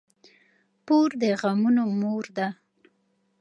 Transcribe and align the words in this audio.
پور 0.85 1.09
د 1.21 1.23
غمونو 1.41 1.83
مور 1.99 2.25
ده. 2.37 2.47